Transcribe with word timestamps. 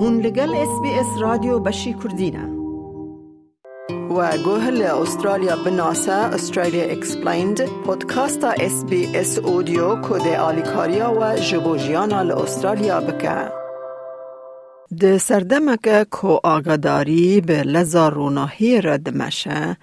هون 0.00 0.20
لگل 0.20 0.54
اس 0.54 0.80
بی 0.82 0.90
اس 0.90 1.06
رادیو 1.20 1.58
بشی 1.58 1.94
کردینه 1.94 2.48
و 4.10 4.38
گوهل 4.44 4.82
استرالیا 4.82 5.56
بناسه 5.56 6.12
استرالیا 6.12 6.84
اکسپلیند 6.84 7.60
پودکاست 7.86 8.44
اس 8.44 8.84
بی 8.84 9.16
اس 9.16 9.38
اودیو 9.38 10.02
کد 10.02 10.26
آلیکاریا 10.26 11.12
و 11.20 11.36
جبوجیانا 11.36 12.20
استرالیا 12.42 13.00
بکه 13.00 13.50
د 15.00 15.16
سردمک 15.16 15.88
کو 16.10 16.40
آگاداری 16.42 17.40
به 17.40 17.62
لزا 17.62 18.08
روناهی 18.08 18.80
رد 18.80 19.16
مشه. 19.16 19.76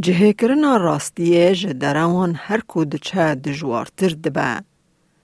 جهه 0.00 0.32
کرنا 0.32 0.76
راستیه 0.76 1.54
جدروان 1.54 2.34
هر 2.34 2.60
کود 2.60 2.96
چه 2.96 3.34
دجوارتر 3.34 4.08
دبه. 4.08 4.60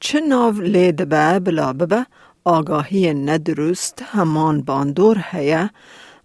چه 0.00 0.20
ناو 0.20 0.60
لی 0.60 0.92
دبه 0.92 1.38
بلا 1.38 1.72
ببه 1.72 2.06
آگاهی 2.44 3.14
ندرست 3.14 4.02
همان 4.02 4.62
باندور 4.62 5.24
هیا 5.30 5.70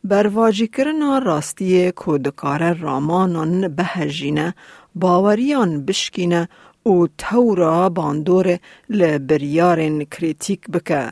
برواجی 0.03 0.67
کرنا 0.67 1.19
راستی 1.19 1.91
کودکار 1.91 2.73
رامانان 2.73 3.67
بهجینه 3.67 4.55
باوریان 4.95 5.85
بشکینه 5.85 6.49
او 6.83 7.07
تورا 7.17 7.89
باندور 7.89 8.57
لبریارن 8.89 10.03
کریتیک 10.03 10.67
بکه. 10.71 11.11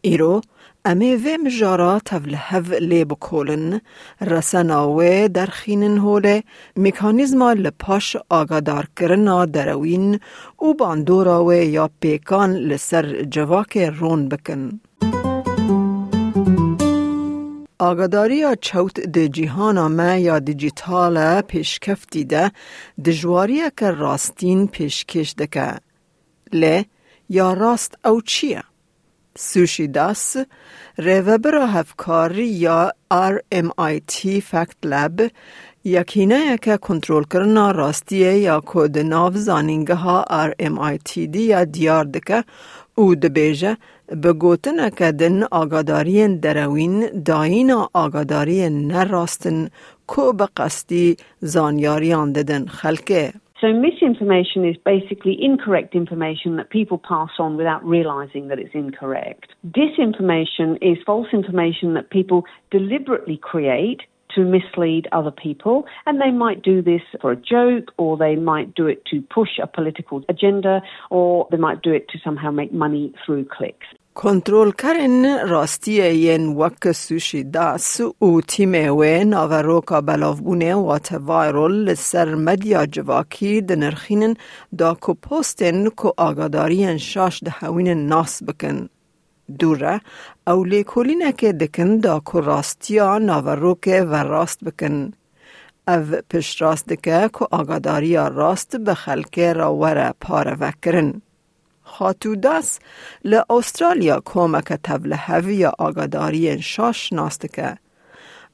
ایرو 0.00 0.40
امی 0.84 1.14
و 1.14 1.38
مجارا 1.44 1.98
تول 1.98 2.34
هف 2.34 2.72
لی 2.72 3.04
بکولن 3.04 3.80
رسناوه 4.20 5.28
در 5.28 5.46
خینن 5.46 5.98
هوله 5.98 6.42
میکانیزما 6.76 7.52
لپاش 7.52 8.16
آگادار 8.28 8.88
کرنا 8.96 9.46
دروین 9.46 10.20
او 10.56 10.74
باندوراوه 10.74 11.56
یا 11.56 11.90
پیکان 12.00 12.52
لسر 12.56 13.22
جواک 13.22 13.78
رون 13.78 14.28
بکن. 14.28 14.80
آگاداری 17.78 18.44
چوت 18.60 19.00
د 19.00 19.26
جیهان 19.26 19.78
ما 19.78 20.16
یا 20.16 20.38
دیجیتال 20.38 21.40
پیشکفتی 21.40 22.24
ده 22.24 22.50
دجواری 23.04 23.70
که 23.76 23.90
راستین 23.90 24.66
پیشکش 24.66 25.34
دکه. 25.38 25.74
لی 26.52 26.84
یا 27.28 27.52
راست 27.52 28.06
او 28.06 28.20
چیه؟ 28.20 28.62
سوشی 29.37 29.87
داس 29.87 30.37
ریوبر 30.97 31.55
هفکاری 31.55 32.47
یا 32.47 32.91
RMIT 33.13 34.27
فکت 34.51 34.75
لب 34.83 35.31
یکینه 35.83 36.57
که 36.57 36.77
کنترل 36.77 37.23
کرنا 37.23 37.71
راستیه 37.71 38.33
یا 38.37 38.59
کود 38.59 38.97
ناو 38.97 39.33
زانینگه 39.33 39.95
ها 39.95 40.25
RMIT 40.49 41.17
دی 41.17 41.41
یا 41.41 41.63
دیار 41.63 42.03
دکه 42.03 42.43
او 42.95 43.15
دبیجه 43.15 43.77
به 44.07 44.33
گوتن 44.33 44.89
که 44.89 45.11
دن 45.11 45.43
آگادارین 45.43 46.39
دروین 46.39 47.23
داین 47.23 47.71
آگاداری 47.93 48.69
نراستن 48.69 49.69
کو 50.07 50.33
به 50.33 50.47
قصدی 50.57 51.17
زانیاریان 51.41 52.31
ددن 52.31 52.65
خلکه. 52.65 53.33
So 53.61 53.71
misinformation 53.71 54.65
is 54.67 54.75
basically 54.83 55.37
incorrect 55.39 55.93
information 55.93 56.55
that 56.55 56.71
people 56.71 56.97
pass 56.97 57.29
on 57.37 57.57
without 57.57 57.85
realizing 57.85 58.47
that 58.47 58.57
it's 58.57 58.73
incorrect. 58.73 59.51
Disinformation 59.67 60.79
is 60.81 60.97
false 61.05 61.27
information 61.31 61.93
that 61.93 62.09
people 62.09 62.43
deliberately 62.71 63.37
create 63.37 64.01
to 64.33 64.43
mislead 64.43 65.07
other 65.11 65.29
people, 65.29 65.85
and 66.07 66.19
they 66.19 66.31
might 66.31 66.63
do 66.63 66.81
this 66.81 67.01
for 67.21 67.31
a 67.31 67.35
joke, 67.35 67.91
or 67.97 68.17
they 68.17 68.35
might 68.35 68.73
do 68.73 68.87
it 68.87 69.05
to 69.05 69.21
push 69.21 69.59
a 69.61 69.67
political 69.67 70.23
agenda, 70.27 70.81
or 71.11 71.47
they 71.51 71.57
might 71.57 71.83
do 71.83 71.91
it 71.91 72.09
to 72.09 72.17
somehow 72.23 72.49
make 72.49 72.73
money 72.73 73.13
through 73.23 73.45
clicks. 73.45 73.85
کنترل 74.13 74.71
کردن 74.71 75.47
راستی 75.47 75.91
ین 75.91 76.47
وک 76.47 76.91
سوشی 76.91 77.43
داس 77.43 78.01
او 78.19 78.41
تیم 78.41 78.73
و 78.95 79.23
ناوروکا 79.23 80.01
بلاوبونه 80.01 80.75
و 80.75 80.97
وایرول 81.11 81.93
سر 81.93 82.35
مدیا 82.35 82.85
جواکی 82.85 83.61
دنرخینن 83.61 84.33
دا 84.77 84.93
کو 84.93 85.13
پوستن 85.13 85.89
کو 85.89 86.13
آگادارین 86.17 86.97
شاش 86.97 87.43
ده 87.43 87.51
هوین 87.51 88.07
ناس 88.07 88.43
بکن. 88.43 88.89
دوره 89.59 90.01
او 90.47 90.63
لیکولینه 90.63 91.31
که 91.31 91.53
دکن 91.53 91.97
دا 91.97 92.19
کو 92.19 92.41
راستیا 92.41 93.17
ناوروکه 93.17 94.01
و 94.01 94.13
راست 94.15 94.63
بکن. 94.63 95.11
او 95.87 96.03
پش 96.29 96.61
راست 96.61 96.87
دکه 96.87 97.29
کو 97.33 97.45
آگاداریا 97.51 98.27
راست 98.27 98.75
به 98.75 98.93
خلکه 98.93 99.53
را 99.53 99.75
وره 99.75 100.13
پاره 100.21 100.57
وکرن. 100.59 101.21
خاتوداس 101.83 102.79
ل 103.25 103.39
استرالیا 103.49 104.21
کمک 104.25 104.73
تبل 104.83 105.13
هوی 105.13 105.65
آگاداری 105.65 106.61
شاش 106.61 107.13
ناستکه 107.13 107.77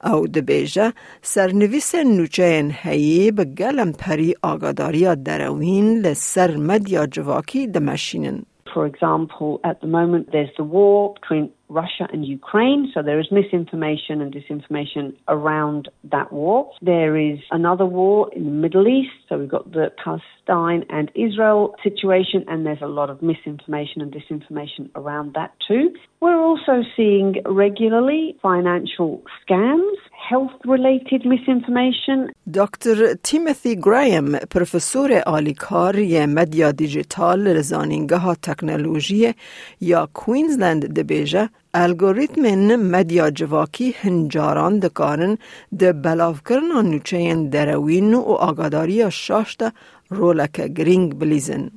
او 0.04 0.28
دبیجه 0.28 0.94
سرنویس 1.22 1.96
نوچه 1.96 2.72
هیی 2.82 3.32
به 3.32 3.46
گلم 3.46 3.92
پری 3.92 4.36
آگاداری 4.42 5.16
دروین 5.16 6.00
لسر 6.00 6.58
مدیا 6.58 7.06
جواکی 7.06 7.68
دمشینن. 7.68 8.46
For 8.74 8.86
example, 8.86 9.60
at 9.64 9.82
the 9.82 9.88
moment 9.88 10.32
there's 10.32 10.56
the 10.58 10.64
war 10.64 11.14
between 11.14 11.50
Russia 11.69 12.07
and 12.13 12.27
Ukraine, 12.27 12.91
so 12.93 13.03
there 13.03 13.19
is 13.19 13.29
misinformation 13.41 14.21
and 14.21 14.31
disinformation 14.39 15.05
around 15.37 15.89
that 16.15 16.29
war. 16.33 16.71
There 16.83 17.17
is 17.17 17.39
another 17.51 17.87
war 17.87 18.31
in 18.37 18.45
the 18.45 18.57
Middle 18.65 18.87
East, 18.87 19.17
so 19.29 19.39
we've 19.39 19.49
got 19.49 19.73
the 19.73 19.87
Palestine 20.05 20.85
and 20.91 21.11
Israel 21.15 21.75
situation, 21.83 22.45
and 22.51 22.67
there's 22.67 22.83
a 22.83 22.93
lot 23.01 23.09
of 23.11 23.23
misinformation 23.23 23.99
and 24.03 24.11
disinformation 24.13 24.91
around 24.95 25.35
that 25.39 25.51
too. 25.67 25.85
We're 26.21 26.43
also 26.51 26.75
seeing 26.97 27.31
regularly 27.47 28.37
financial 28.43 29.23
scams, 29.41 29.97
health 30.31 30.57
related 30.65 31.21
misinformation. 31.35 32.19
Dr. 32.51 33.17
Timothy 33.31 33.75
Graham, 33.77 34.37
پروفسور 34.51 35.23
آلیکار 35.27 35.97
مدیا 36.27 36.71
دیجیتال 36.73 37.39
لزانینگاه 37.39 38.37
تکنولوژی 38.43 39.35
یا 39.81 40.09
کوینزلند 40.15 40.95
دبیجه 40.95 41.49
الگوریتم 41.80 42.76
مدیا 42.76 43.30
جواکی 43.30 43.96
هنجاران 44.02 44.80
دکارن 44.80 45.38
ده 45.80 45.94
بلاف 45.94 46.38
کرنا 46.48 46.82
نوچه 46.82 47.50
دروین 47.54 48.14
و 48.14 48.22
آگاداری 48.50 49.12
شاشت 49.12 49.62
رولک 50.10 50.62
گرینگ 50.78 51.20
بلیزن. 51.20 51.72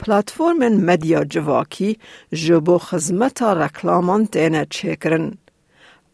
پلاتفورم 0.00 0.58
مدیا 0.88 1.24
جواکی 1.24 1.98
جبو 2.32 2.78
خزمت 2.78 3.42
رکلامان 3.42 4.26
تینه 4.26 4.66
چکرن. 4.70 5.32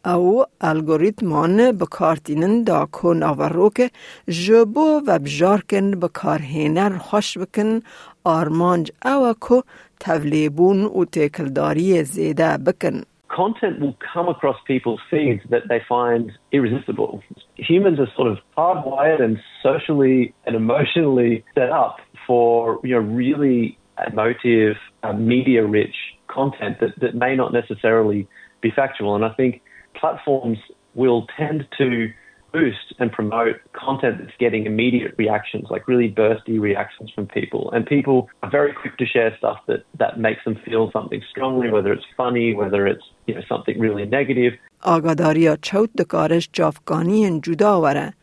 او 0.04 0.44
الگوریتمان 0.60 1.72
بکارتینن 1.72 2.62
دا 2.62 2.86
کو 2.86 3.14
ناوروک 3.14 3.90
جبو 4.28 5.00
و 5.06 5.18
بجارکن 5.18 5.90
بکارهینر 5.90 6.98
خوش 6.98 7.38
بکن 7.38 7.80
آرمانج 8.24 8.92
او 9.04 9.32
کو 9.40 9.62
تولیبون 10.00 10.82
و 10.84 11.04
تکلداری 11.04 12.04
زیده 12.04 12.56
بکن. 12.56 13.02
Content 13.32 13.80
will 13.80 13.96
come 14.12 14.28
across 14.28 14.56
people's 14.66 15.00
feeds 15.10 15.42
that 15.50 15.62
they 15.68 15.80
find 15.88 16.32
irresistible. 16.52 17.22
Humans 17.56 17.98
are 17.98 18.08
sort 18.14 18.28
of 18.28 18.38
hardwired 18.56 19.22
and 19.22 19.38
socially 19.62 20.34
and 20.46 20.54
emotionally 20.54 21.44
set 21.54 21.70
up 21.70 21.96
for 22.26 22.78
you 22.84 22.94
know 22.94 23.00
really 23.00 23.78
emotive, 24.06 24.76
uh, 25.02 25.12
media-rich 25.12 25.94
content 26.28 26.80
that, 26.80 26.90
that 27.00 27.14
may 27.14 27.36
not 27.36 27.52
necessarily 27.52 28.26
be 28.60 28.70
factual. 28.70 29.14
And 29.14 29.24
I 29.24 29.30
think 29.30 29.62
platforms 29.94 30.58
will 30.94 31.26
tend 31.36 31.66
to 31.78 32.08
boost 32.53 32.87
and 32.99 33.11
promote 33.11 33.57
content 33.73 34.15
that's 34.19 34.37
getting 34.39 34.65
immediate 34.65 35.13
reactions, 35.17 35.65
like 35.69 35.87
really 35.87 36.09
bursty 36.09 36.59
reactions 36.59 37.09
from 37.15 37.25
people. 37.27 37.63
And 37.73 37.85
people 37.85 38.29
are 38.43 38.49
very 38.49 38.73
quick 38.81 38.97
to 39.01 39.05
share 39.05 39.35
stuff 39.37 39.59
that, 39.67 39.81
that 40.01 40.19
makes 40.27 40.43
them 40.45 40.55
feel 40.65 40.83
something 40.91 41.21
strongly, 41.29 41.69
whether 41.69 41.91
it's 41.93 42.09
funny, 42.15 42.47
whether 42.53 42.87
it's 42.87 43.05
you 43.27 43.35
know 43.35 43.41
something 43.53 43.79
really 43.79 44.05
negative. 44.05 44.53
آگاداریا 44.81 45.55
چوت 45.61 45.89
دکارش 45.97 46.49
جافگانی 46.53 47.39
جدا 47.39 47.81
وره 47.81 48.13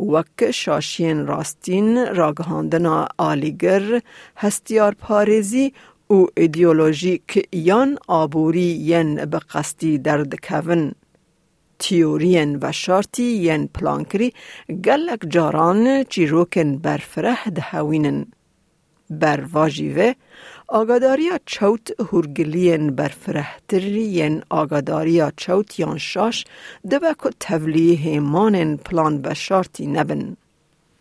وک 0.00 0.50
شاشین 0.50 1.26
راستین 1.26 2.06
راگهاندنا 2.06 3.06
آلیگر 3.18 4.00
هستیار 4.36 4.94
پارزی 4.98 5.72
او 6.06 6.26
ایدئولوژیک 6.36 7.48
یان 7.52 7.98
آبوری 8.08 8.60
ین 8.60 9.24
به 9.24 9.38
قصدی 9.38 9.98
درد 9.98 10.34
کون. 10.46 10.92
تیورین 11.79 12.59
و 12.61 12.71
شارتی 12.71 13.23
ین 13.23 13.67
پلانکری 13.67 14.33
گلک 14.85 15.21
جاران 15.29 16.03
چیروکن 16.03 16.77
برفره 16.77 17.49
دهوینن. 17.55 18.25
بر 19.09 19.45
واجیوه 19.53 20.13
آگاداریا 20.67 21.39
چوت 21.45 21.85
هرگلین 22.11 22.95
برفرهتری 22.95 24.05
ین 24.19 24.43
آگاداریا 24.49 25.31
چوت 25.37 25.79
یان 25.79 25.97
شاش 25.97 26.45
دبکو 26.91 27.29
تولیه 27.39 28.19
مانن 28.19 28.77
پلان 28.77 29.21
و 29.23 29.33
شارتی 29.33 29.87
نبن. 29.87 30.37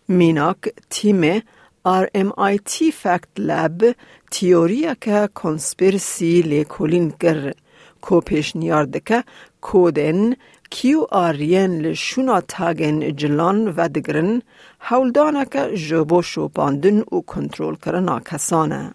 میناک 0.09 0.63
تیم 0.91 1.41
RMIT 1.87 2.91
فکت 3.03 3.29
لب 3.39 3.95
تیوریا 4.31 4.95
که 4.95 5.29
کنسپیرسی 5.35 6.43
لیکولین 6.43 7.13
گر 7.21 7.53
کو 8.01 8.21
پیشنیار 8.21 8.85
دکه 8.85 9.25
کودن 9.61 10.35
کیو 10.71 11.07
آرین 11.11 11.81
لشونا 11.81 12.41
تاگن 12.41 13.17
جلان 13.17 13.69
و 13.77 13.89
دگرن 13.89 14.43
حولدانه 14.79 15.45
که 15.45 15.77
جبو 15.77 16.23
شوپاندن 16.23 16.99
و 17.01 17.21
کنترول 17.27 17.77
کرنا 17.77 18.21
کسانه. 18.21 18.95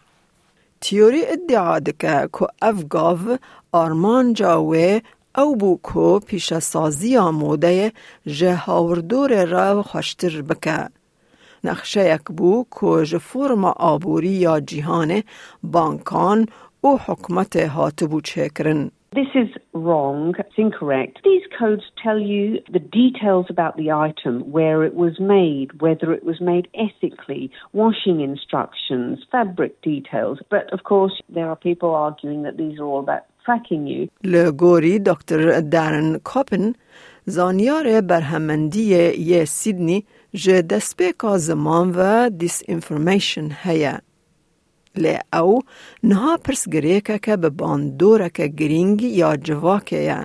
تیوری 0.82 1.26
ادعا 1.26 1.80
دکه 1.80 2.30
که 2.40 2.48
افگاو 2.62 3.38
آرمان 3.72 4.34
جاوه 4.34 5.02
او 5.38 5.56
بو 5.56 5.80
کو 5.84 6.20
پیش 6.20 6.54
سازی 6.54 7.18
آموده 7.18 7.92
جه 8.28 8.56
هاوردور 8.56 9.46
را 9.46 9.84
خوشتر 9.84 10.42
بکه. 10.42 10.90
نقشه 11.64 12.16
یک 12.16 12.24
بو 12.38 12.66
که 12.80 13.06
جه 13.06 13.18
فرم 13.18 13.66
آبوری 13.66 14.30
یا 14.30 14.60
جیهان 14.60 15.24
بانکان 15.64 16.48
و 16.84 16.88
حکمت 16.88 17.56
هاتبو 17.56 18.22
چکرن. 18.22 18.92
This 19.16 19.36
is 19.36 19.63
wrong. 19.73 20.35
It's 20.39 20.59
incorrect. 20.67 21.21
These 21.25 21.47
codes 21.59 21.85
tell 22.03 22.19
you 22.19 22.61
the 22.73 22.85
details 23.03 23.47
about 23.49 23.77
the 23.77 23.91
item, 23.91 24.35
where 24.57 24.79
it 24.89 24.95
was 24.95 25.15
made, 25.21 25.69
whether 25.81 26.13
it 26.13 26.25
was 26.25 26.41
made 26.41 26.67
ethically, 26.87 27.51
washing 27.73 28.21
instructions, 28.21 29.15
fabric 29.31 29.81
details. 29.83 30.39
But 30.55 30.73
of 30.73 30.81
course, 30.85 31.17
there 31.37 31.49
are 31.49 31.57
people 31.57 31.91
arguing 31.95 32.43
that 32.45 32.57
these 32.57 32.79
are 32.81 32.85
all 32.85 33.01
about 33.01 33.25
tracking 33.45 33.87
you. 33.87 34.09
لگوری 34.25 34.99
دکتر 34.99 35.61
دارن 35.61 36.19
کاپن 36.25 36.73
زانیار 37.25 38.01
برهمندی 38.01 38.83
یه 39.19 39.45
سیدنی 39.45 40.05
جه 40.35 40.63
دسپیکا 40.63 41.39
زمان 41.39 41.93
و 41.97 42.31
دیس 42.31 42.63
انفرمیشن 42.69 43.49
هیا. 43.63 43.99
لی 44.96 45.18
او 45.34 45.62
نها 46.04 46.38
پرس 46.38 46.70
گریه 46.70 47.02
که 47.02 47.38
به 47.38 47.50
باندوره 47.50 48.30
که 48.30 48.48
گرینگ 48.48 49.02
یا 49.02 49.36
جواکه 49.38 49.96
یه. 49.96 50.24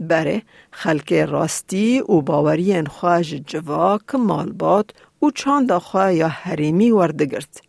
بره 0.00 0.42
خلک 0.70 1.12
راستی 1.12 2.00
و 2.00 2.20
باوری 2.20 2.72
انخواج 2.72 3.42
جواک 3.46 4.14
مالبات 4.14 4.90
او 5.18 5.30
چاند 5.30 5.72
آخواه 5.72 6.14
یا 6.14 6.28
حریمی 6.28 6.90
ورده 6.90 7.24
گرد. 7.24 7.60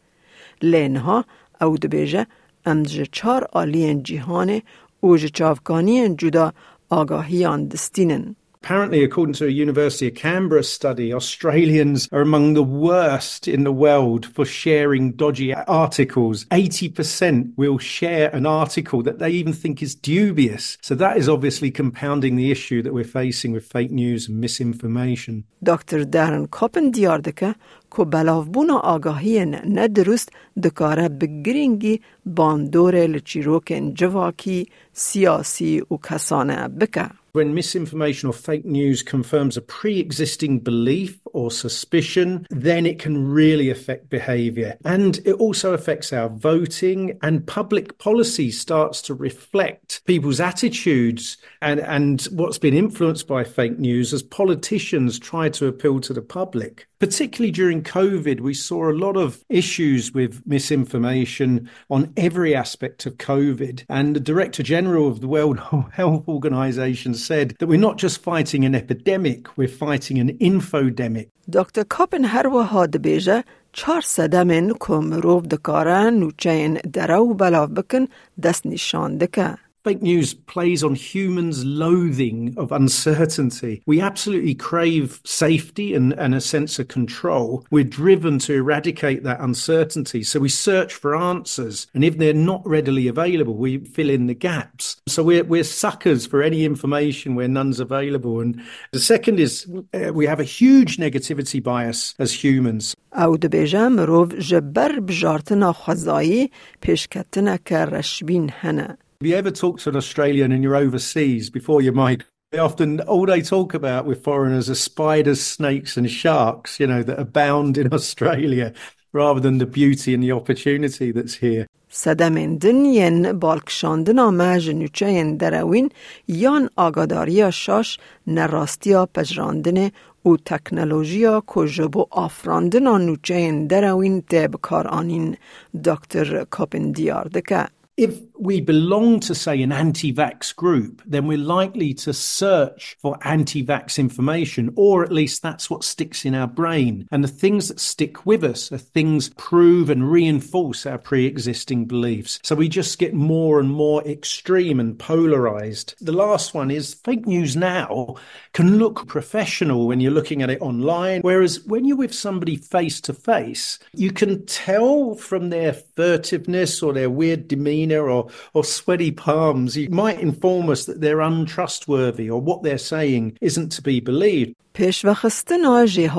لینها 0.62 1.26
او 1.62 1.78
دو 1.78 1.88
بیجه 1.88 2.28
امز 2.66 3.02
چار 3.12 3.48
آلی 3.52 3.96
جیهانه 3.96 4.64
او 5.00 5.18
جچافکانی 5.18 6.02
ان 6.02 6.16
جدا 6.16 6.54
آگاهیان 6.90 7.68
دستینن. 7.68 8.36
Apparently, 8.67 9.05
according 9.05 9.35
to 9.35 9.47
a 9.47 9.61
University 9.67 10.09
of 10.09 10.17
Canberra 10.17 10.65
study, 10.65 11.15
Australians 11.15 12.09
are 12.11 12.21
among 12.21 12.55
the 12.55 12.65
worst 12.65 13.47
in 13.47 13.63
the 13.63 13.71
world 13.71 14.27
for 14.27 14.45
sharing 14.45 15.13
dodgy 15.13 15.55
articles. 15.55 16.47
80% 16.47 17.53
will 17.57 17.79
share 17.79 18.29
an 18.35 18.45
article 18.45 19.03
that 19.03 19.21
they 19.21 19.31
even 19.31 19.53
think 19.53 19.85
is 19.85 19.95
dubious. 19.95 20.79
So 20.83 20.97
that 20.97 21.17
is 21.17 21.29
obviously 21.29 21.71
compounding 21.71 22.35
the 22.35 22.51
issue 22.51 22.83
that 22.83 22.93
we're 22.93 23.05
facing 23.05 23.53
with 23.53 23.65
fake 23.65 23.93
news 23.93 24.29
and 24.29 24.41
misinformation. 24.41 25.45
Dr. 25.63 26.05
Darren 26.05 26.49
Koppen 26.49 26.91
دیار 26.91 27.19
دکه 27.19 27.55
که 27.97 28.05
بلاوبونا 28.05 28.79
آگاهی 28.79 29.47
ندرست 29.47 30.29
دکاره 30.63 31.09
بگرینگی 31.09 32.01
باندور 32.27 33.07
لچیروکن 33.07 33.95
جواکی 33.95 34.69
سیاسی 34.93 35.81
و 35.81 35.97
کسانه 35.97 36.69
بکه. 36.69 37.11
when 37.34 37.54
misinformation 37.54 38.28
or 38.28 38.34
fake 38.34 38.66
news 38.66 39.04
confirms 39.04 39.58
a 39.58 39.62
pre 39.62 40.00
existing 40.00 40.60
belief 40.60 41.20
or 41.26 41.50
suspicion, 41.52 42.46
then 42.50 42.86
it 42.86 43.00
can 43.00 43.30
really 43.30 43.70
affect 43.70 44.10
behavior. 44.10 44.78
And 44.84 45.20
it 45.26 45.34
also 45.34 45.74
affects 45.74 46.12
our 46.12 46.30
voting, 46.30 47.18
and 47.22 47.46
public 47.46 47.98
policy 47.98 48.52
starts 48.52 49.02
to 49.04 49.14
reflect 49.14 50.04
people's 50.06 50.40
attitudes 50.40 51.38
and, 51.62 51.80
and 51.80 52.22
what's 52.34 52.58
been 52.58 52.74
influenced 52.74 53.28
by 53.28 53.44
fake 53.44 53.80
news 53.80 54.14
as 54.14 54.24
politicians 54.24 55.20
try 55.20 55.50
to 55.50 55.68
appeal 55.68 56.00
to 56.02 56.14
the 56.14 56.22
public. 56.22 56.88
Particularly 57.00 57.52
during 57.52 57.82
COVID, 57.82 58.42
we 58.42 58.54
saw 58.54 58.88
a 58.88 58.94
lot 58.94 59.18
of 59.18 59.44
issues 59.50 60.14
with 60.14 60.46
misinformation 60.46 61.68
on 61.90 62.14
every 62.16 62.54
aspect 62.54 63.08
of 63.08 63.18
COVID. 63.18 63.86
And 63.90 64.16
the 64.16 64.20
Director 64.20 64.62
General 64.62 65.08
of 65.08 65.20
the 65.20 65.28
World 65.28 65.60
Health 65.94 66.28
Organization 66.28 67.16
said 67.30 67.48
that 67.58 67.68
we're 67.72 67.88
not 67.90 67.98
just 68.06 68.18
fighting 68.30 68.62
an 68.70 68.74
epidemic, 68.82 69.40
we're 69.58 69.76
fighting 69.86 70.18
an 70.24 70.30
infodemic. 70.50 71.28
Dr. 71.58 71.84
Coppen 71.96 72.24
هەروە 72.34 72.64
هادبێژە 72.74 73.38
چار 73.80 74.04
سەدەمێن 74.16 74.68
کۆ 74.84 74.96
مرۆڤ 75.10 75.44
دەکارە 75.54 76.00
نوچەین 76.22 76.74
دەرە 76.96 77.20
و 77.28 77.34
بەلاو 77.40 77.68
بکن 77.78 78.04
دست 78.44 78.64
نشان 78.72 79.12
دکه. 79.22 79.50
Fake 79.87 80.03
news 80.03 80.35
plays 80.35 80.83
on 80.83 80.97
humans' 80.97 81.65
loathing 81.65 82.53
of 82.57 82.73
uncertainty. 82.73 83.85
We 83.87 84.01
absolutely 84.01 84.57
crave 84.57 85.21
safety 85.25 85.95
and, 85.95 86.13
and 86.15 86.35
a 86.35 86.41
sense 86.41 86.81
of 86.81 86.89
control. 86.89 87.65
We're 87.71 87.85
driven 87.85 88.41
to 88.41 88.55
eradicate 88.55 89.23
that 89.23 89.41
uncertainty. 89.41 90.25
So 90.25 90.41
we 90.41 90.49
search 90.49 90.93
for 90.93 91.15
answers. 91.15 91.87
And 91.95 92.03
if 92.03 92.19
they're 92.19 92.35
not 92.35 92.67
readily 92.67 93.07
available, 93.07 93.55
we 93.55 93.79
fill 93.79 94.11
in 94.11 94.27
the 94.27 94.35
gaps. 94.35 94.97
So 95.07 95.23
we're, 95.23 95.45
we're 95.45 95.63
suckers 95.63 96.27
for 96.27 96.43
any 96.43 96.65
information 96.65 97.37
where 97.37 97.47
none's 97.47 97.79
available. 97.79 98.41
And 98.41 98.61
the 98.91 98.99
second 98.99 99.39
is 99.39 99.69
uh, 99.95 100.13
we 100.13 100.27
have 100.27 100.41
a 100.41 100.45
huge 100.45 100.97
negativity 100.97 101.63
bias 101.63 102.17
as 102.19 102.33
humans. 102.33 102.97
او 103.13 103.37
دبیجه 103.37 103.89
مروف 103.89 104.35
جبر 104.35 105.01
بجارتنا 105.01 105.73
خوزایی 105.73 106.51
پیشکتنا 106.81 107.57
که 107.57 107.77
رشبین 107.77 108.51
هنه. 108.51 108.99
Have 109.21 109.29
you 109.31 109.37
ever 109.37 109.51
talked 109.51 109.83
to 109.85 109.91
an 109.91 109.97
Australian 109.97 110.53
and 110.53 110.63
you're 110.63 110.77
overseas 110.77 111.51
before 111.51 111.81
you 111.81 111.93
might? 111.93 112.23
Often, 112.59 113.01
all 113.01 113.27
they 113.27 113.43
talk 113.43 113.75
about 113.75 114.07
with 114.07 114.23
foreigners 114.23 114.71
are 114.71 114.75
spiders, 114.75 115.41
snakes, 115.41 115.97
and 115.97 116.11
sharks, 116.11 116.79
you 116.81 116.87
know, 116.87 117.03
that 117.03 117.19
abound 117.19 117.77
in 117.79 117.93
Australia 117.93 118.73
rather 119.13 119.41
than 119.41 119.59
the 119.59 119.67
beauty 119.67 120.15
and 120.15 120.23
the 120.23 120.33
opportunity 120.33 121.13
that's 121.13 121.35
here. 121.35 121.67
سدمندن 121.89 122.85
ین 122.85 123.33
بالکشاندن 123.33 124.19
آمج 124.19 124.71
نوچه 124.71 125.37
دروین 125.39 125.91
یان 126.29 126.71
آگاداریا 126.77 127.51
شاش 127.51 127.99
نراستیا 128.27 129.07
پجراندن 129.15 129.91
و 130.25 130.37
تکنولوژیا 130.45 131.43
کجبو 131.47 132.07
آفراندن 132.11 132.87
نوچه 132.99 133.67
دروین 133.67 134.21
تب 134.21 134.55
کار 134.61 134.87
آنین 134.87 135.37
دکتر 135.85 136.45
کاپن 136.45 136.91
دیار 136.93 137.29
دکه. 137.29 137.67
If 137.99 138.15
we 138.42 138.60
belong 138.60 139.20
to, 139.22 139.36
say, 139.36 139.62
an 139.62 139.72
anti 139.72 140.12
vax 140.12 140.56
group, 140.56 141.04
then 141.06 141.28
we're 141.28 141.38
likely 141.38 141.94
to 141.94 142.12
search 142.12 142.98
for 143.00 143.16
anti 143.22 143.64
vax 143.64 144.00
information, 144.00 144.74
or 144.76 145.04
at 145.04 145.12
least 145.12 145.44
that's 145.44 145.70
what 145.70 145.84
sticks 145.84 146.26
in 146.26 146.34
our 146.34 146.48
brain. 146.48 147.08
And 147.12 147.24
the 147.24 147.28
things 147.28 147.68
that 147.68 147.80
stick 147.80 148.26
with 148.26 148.44
us 148.44 148.72
are 148.72 148.80
things 148.80 149.30
prove 149.38 149.92
and 149.92 150.12
reinforce 150.12 150.88
our 150.88 150.98
pre 150.98 151.26
existing 151.28 151.86
beliefs. 151.86 152.40
So 152.44 152.56
we 152.56 152.68
just 152.68 152.98
get 152.98 153.14
more 153.14 153.60
and 153.60 153.70
more 153.70 154.04
extreme 154.08 154.80
and 154.80 154.98
polarized. 154.98 155.94
The 156.02 156.12
last 156.12 156.56
one 156.56 156.72
is 156.72 156.96
fake 156.96 157.28
news 157.28 157.56
now 157.56 158.16
can 158.54 158.78
look 158.80 159.08
professional 159.08 159.88
when 159.88 160.00
you're 160.00 160.12
looking 160.12 160.42
at 160.42 160.50
it 160.50 160.62
online, 160.62 161.22
whereas 161.22 161.64
when 161.66 161.86
you're 161.86 161.98
with 161.98 162.14
somebody 162.14 162.56
face 162.56 163.00
to 163.02 163.14
face, 163.14 163.78
you 163.94 164.12
can 164.12 164.46
tell 164.48 165.14
from 165.16 165.50
their 165.50 165.74
furtiveness 165.74 166.82
or 166.82 166.92
their 166.92 167.10
weird 167.10 167.48
demeanor 167.48 168.10
or 168.10 168.31
or 168.54 168.64
sweaty 168.64 169.12
palms. 169.12 169.78
You 169.78 169.90
might 169.90 170.20
inform 170.20 170.70
us 170.70 170.86
that 170.86 171.02
they're 171.02 171.22
untrustworthy 171.22 172.30
or 172.30 172.40
what 172.42 172.64
they're 172.64 172.78
saying 172.78 173.38
isn't 173.42 173.72
to 173.74 173.82
be 173.82 174.00
believed. 174.00 174.56
پیش 174.74 175.06
و 175.06 175.14
خستن 175.14 175.66
آجی 175.66 176.10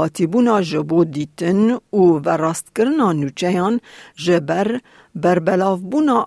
دیتن 1.11 1.71
و 1.71 1.79
و 1.93 2.29
راست 2.29 2.73
کرن 2.75 3.01
آنوچهان 3.01 3.81
جی 4.17 4.41
بر 4.41 4.81
بر 5.15 5.39
بلاف 5.39 5.81
بون 5.81 6.25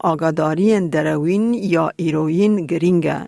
دروین 0.89 1.54
یا 1.54 1.92
ایروین 1.98 2.65
گرینگه. 2.65 3.27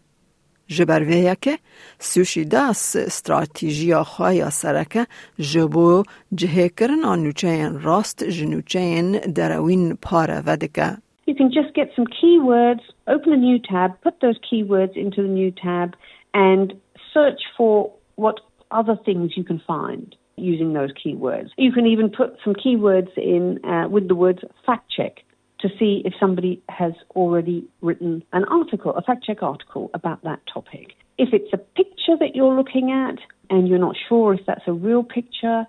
جبر 0.67 1.03
ویاکه 1.03 1.59
سوشی 1.99 2.45
داس 2.45 2.97
ستراتیجی 2.97 3.93
آخوایا 3.93 4.49
سرکه 4.49 5.07
جی 5.39 5.65
بو 5.65 6.03
جهه 6.35 6.69
کرن 6.69 7.03
آنوچهان 7.03 7.81
راست 7.81 8.23
جنوچهان 8.23 9.11
دروین 9.19 9.97
پاره 10.01 10.43
ودکه. 10.45 10.97
You 11.27 11.35
can 11.35 11.51
just 11.51 11.75
get 11.75 11.91
some 11.95 12.05
keywords, 12.07 12.79
open 13.05 13.33
a 13.33 13.37
new 13.37 13.59
tab, 13.59 14.01
put 14.01 14.21
those 14.21 14.37
keywords 14.39 14.95
into 14.95 15.21
the 15.21 15.27
new 15.27 15.51
tab, 15.51 15.95
and 16.33 16.73
search 17.13 17.41
for 17.57 17.93
what 18.15 18.39
other 18.71 18.97
things 19.05 19.33
you 19.35 19.43
can 19.43 19.61
find 19.67 20.15
using 20.37 20.71
those 20.71 20.91
keywords. 20.93 21.49
You 21.57 21.73
can 21.73 21.85
even 21.85 22.09
put 22.09 22.37
some 22.43 22.53
keywords 22.53 23.15
in 23.17 23.63
uh, 23.65 23.89
with 23.89 24.07
the 24.07 24.15
words 24.15 24.39
fact 24.65 24.89
check 24.89 25.23
to 25.59 25.69
see 25.77 26.01
if 26.05 26.13
somebody 26.19 26.61
has 26.69 26.93
already 27.15 27.67
written 27.81 28.23
an 28.31 28.45
article, 28.45 28.93
a 28.95 29.01
fact 29.01 29.25
check 29.25 29.43
article 29.43 29.89
about 29.93 30.23
that 30.23 30.39
topic. 30.51 30.93
If 31.17 31.33
it's 31.33 31.51
a 31.51 31.57
picture 31.57 32.15
that 32.19 32.35
you're 32.35 32.55
looking 32.55 32.91
at 32.91 33.17
and 33.49 33.67
you're 33.67 33.79
not 33.79 33.95
sure 34.07 34.33
if 34.33 34.41
that's 34.45 34.61
a 34.67 34.73
real 34.73 35.03
picture, 35.03 35.65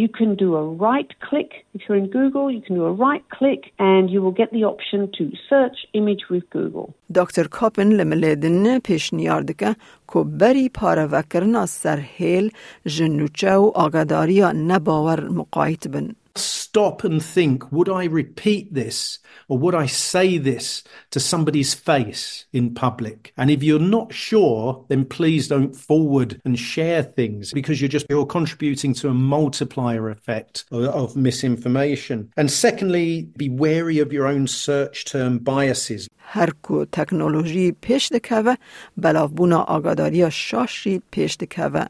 you 0.00 0.08
can 0.18 0.30
do 0.44 0.48
a 0.62 0.64
right 0.86 1.10
click. 1.28 1.50
If 1.74 1.80
you're 1.86 2.00
in 2.04 2.08
Google, 2.18 2.46
you 2.50 2.62
can 2.66 2.74
do 2.80 2.84
a 2.92 2.94
right 3.06 3.24
click 3.38 3.60
and 3.78 4.04
you 4.12 4.18
will 4.22 4.36
get 4.42 4.50
the 4.56 4.64
option 4.72 5.00
to 5.18 5.24
search 5.50 5.78
image 5.92 6.24
with 6.30 6.44
Google. 6.50 6.94
Dr. 7.12 7.44
Coppen 7.48 7.90
lemeledin 7.98 8.80
پیشنیاردکه 8.84 9.76
که 10.12 10.24
بری 10.24 10.68
پاره 10.68 11.06
وکرنا 11.06 11.66
سر 11.66 11.96
هیل 11.96 12.50
جنوچه 12.86 13.54
و 13.54 13.72
آگاداریا 13.74 14.52
نباور 14.52 15.28
مقایت 15.28 15.88
بن 15.88 16.08
stop 16.35 17.03
and 17.03 17.23
think 17.23 17.71
would 17.71 17.89
I 17.89 18.05
repeat 18.05 18.73
this 18.73 19.19
or 19.47 19.57
would 19.57 19.73
I 19.73 19.85
say 19.85 20.37
this 20.37 20.83
to 21.11 21.19
somebody's 21.19 21.73
face 21.73 22.45
in 22.53 22.73
public? 22.73 23.33
And 23.37 23.49
if 23.49 23.63
you're 23.63 23.79
not 23.79 24.13
sure, 24.13 24.85
then 24.89 25.05
please 25.05 25.47
don't 25.47 25.75
forward 25.75 26.41
and 26.45 26.57
share 26.59 27.03
things 27.03 27.51
because 27.53 27.81
you're 27.81 27.89
just 27.89 28.05
you're 28.09 28.25
contributing 28.25 28.93
to 28.95 29.09
a 29.09 29.13
multiplier 29.13 30.09
effect 30.09 30.65
of, 30.71 30.83
of 30.85 31.15
misinformation. 31.15 32.31
And 32.37 32.51
secondly, 32.51 33.29
be 33.37 33.49
wary 33.49 33.99
of 33.99 34.13
your 34.13 34.27
own 34.27 34.47
search 34.47 35.05
term 35.05 35.39
biases. 35.39 36.07
هر 36.29 36.49
کو 36.61 36.85
تکنولوژی 36.85 37.71
پیش 37.71 38.09
دکوه 38.09 38.55
بلاوبونا 38.97 39.59
آگاداریا 39.59 40.29
شاشی 40.29 41.01
پیش 41.11 41.35
دکوه 41.35 41.85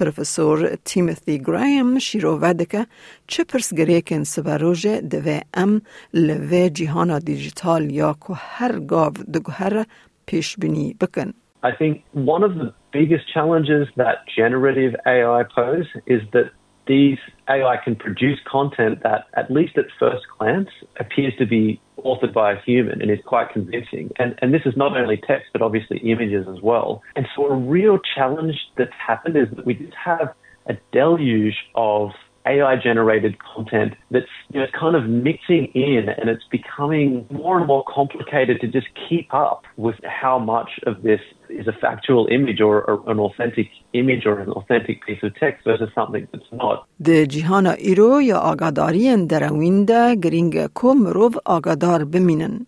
پروفسور 0.00 0.76
تیموثی 0.84 1.38
گرایم 1.38 1.98
شیروه 1.98 2.52
دکه 2.52 2.86
چه 3.26 3.44
پرسگریکن 3.44 4.22
سبروژه 4.22 5.00
دوه 5.00 5.40
ام 5.54 5.82
لوه 6.14 6.68
جیهانا 6.68 7.18
دیجیتال 7.18 7.90
یا 7.90 8.16
که 8.26 8.34
هر 8.36 8.78
گاو 8.78 9.12
دگوهر 9.34 9.84
پیش 10.26 10.56
بینی 10.56 10.94
بکن. 11.00 11.32
I 11.62 11.72
think 11.80 11.94
one 12.12 12.44
of 12.48 12.52
the 12.62 12.72
biggest 12.92 13.24
challenges 13.34 13.88
that 13.96 14.16
generative 14.38 14.94
AI 15.14 15.42
pose 15.58 15.88
is 16.06 16.22
that 16.34 16.48
these 16.86 17.18
AI 17.48 17.76
can 17.84 17.96
produce 17.96 18.38
content 18.56 19.02
that, 19.02 19.26
at 19.34 19.50
least 19.50 19.76
at 19.76 19.86
first 19.98 20.24
glance, 20.38 20.70
appears 21.00 21.34
to 21.38 21.46
be 21.46 21.80
authored 22.03 22.33
by 22.33 22.53
a 22.53 22.61
human 22.61 23.01
and 23.01 23.09
is 23.11 23.19
quite 23.25 23.49
convincing. 23.51 24.11
And, 24.17 24.35
and 24.41 24.53
this 24.53 24.61
is 24.65 24.75
not 24.75 24.97
only 24.97 25.17
text, 25.17 25.49
but 25.53 25.61
obviously 25.61 25.97
images 25.99 26.47
as 26.47 26.61
well. 26.61 27.01
And 27.15 27.27
so 27.35 27.45
a 27.45 27.55
real 27.55 27.99
challenge 28.15 28.55
that's 28.77 28.93
happened 29.05 29.37
is 29.37 29.47
that 29.55 29.65
we 29.65 29.75
just 29.75 29.93
have 29.93 30.33
a 30.67 30.73
deluge 30.91 31.55
of 31.75 32.11
AI 32.46 32.76
generated 32.76 33.34
content 33.54 33.94
that's 34.10 34.34
you 34.52 34.60
know 34.60 34.66
kind 34.82 34.94
of 34.94 35.04
mixing 35.28 35.64
in 35.74 36.08
and 36.08 36.30
it's 36.30 36.44
becoming 36.58 37.26
more 37.30 37.58
and 37.58 37.66
more 37.66 37.84
complicated 37.98 38.60
to 38.60 38.68
just 38.68 38.86
keep 39.08 39.28
up 39.34 39.64
with 39.76 39.96
how 40.04 40.38
much 40.38 40.70
of 40.86 41.02
this 41.02 41.20
is 41.48 41.66
a 41.66 41.72
factual 41.72 42.26
image 42.30 42.60
or, 42.60 42.82
or 42.82 43.10
an 43.10 43.18
authentic 43.18 43.68
image 43.92 44.26
or 44.26 44.38
an 44.38 44.50
authentic 44.50 45.04
piece 45.06 45.22
of 45.22 45.34
text 45.42 45.64
versus 45.64 45.90
something 45.94 46.26
that's 46.32 46.52
not. 46.52 46.86
د 47.04 47.10
جیهان 47.34 47.66
ایرو 47.66 48.22
یا 48.22 48.38
آگاداری 48.38 49.26
دروین 49.26 49.84
ده 49.84 50.14
گرینگ 50.24 50.66
کو 50.66 50.94
مروف 50.94 51.36
آگادار 51.44 52.04
بمینن. 52.04 52.66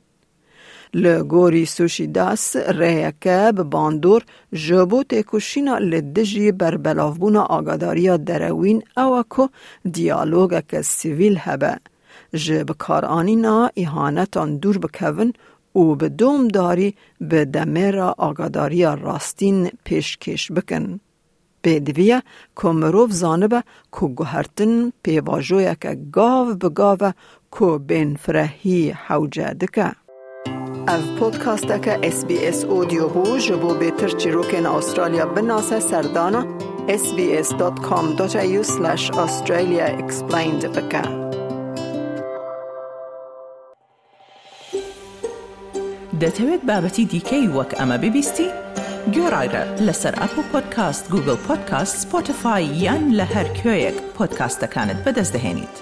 لگوری 0.94 1.66
سوشی 1.66 2.08
داس 2.08 2.56
ریکب 2.56 3.64
باندور 3.64 4.24
جبو 4.54 5.04
تکوشینا 5.04 5.78
لدجی 5.78 6.52
بر 6.52 6.78
بلافبون 6.78 7.36
آگاداریا 7.38 8.18
دروین 8.18 8.84
اوکو 8.98 9.48
دیالوگ 9.92 10.62
که 10.68 10.82
سیویل 10.82 11.38
هبه 11.40 11.80
جب 12.34 12.72
کارانینا 12.72 13.70
ایهانتان 13.74 14.58
دور 14.58 14.78
بکون 14.78 15.34
او 15.74 15.96
به 15.96 16.10
دوم 16.10 16.48
داری 16.48 16.96
به 17.22 17.46
دمیر 17.46 18.00
آگاداریا 18.00 18.94
راستین 18.94 19.72
پیشکش 19.84 20.52
بکن. 20.52 21.00
پێدویە 21.64 22.20
کۆ 22.60 22.70
مرۆڤ 22.80 23.12
زانبە 23.22 23.60
که 23.96 24.06
گوهرتن 24.18 24.92
که 25.04 25.92
گاو 26.12 26.48
بگاوه 26.62 27.12
که 27.56 27.68
بین 27.88 28.16
فرهی 28.16 28.90
حوجه 29.06 29.54
دکه. 29.62 30.03
Ev 30.88 31.18
podkasteke 31.20 32.12
SBS 32.12 32.64
Audio 32.64 33.16
bû 33.16 33.40
ji 33.40 33.62
bo 33.62 33.82
bêtir 33.82 34.20
çîrokên 34.20 34.66
Astralya 34.66 35.36
binase 35.36 35.82
serdana 35.82 36.46
sbs.com.au/australia 36.88 39.88
explained 39.88 40.76
bike. 40.76 41.04
دەتەوێت 46.22 46.62
بابەتی 46.70 47.06
دیکەی 47.14 47.46
وەک 47.58 47.72
ئەمە 47.80 47.98
ببیستی؟ 48.04 48.50
گۆڕایرە 49.16 49.64
لەسەر 49.88 50.14
ئەپ 50.22 50.34
و 50.40 50.42
پۆدکاست 50.52 51.06
گوگل 51.14 51.40
پۆدکاست 51.48 51.96
سپۆتفاای 52.02 52.66
یان 52.86 53.04
لە 53.18 53.26
هەر 53.34 53.48
کوێیەک 53.58 53.98
پۆدکاستەکانت 54.18 55.00
بەدەستدەێنیت. 55.06 55.76